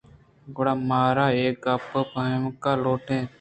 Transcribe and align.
گُڑا 0.55 0.73
مارا 0.89 1.25
اے 1.37 1.45
گَپ 1.63 1.81
پھمگ 2.11 2.63
لوٹ 2.83 3.05
ایت 3.11 3.29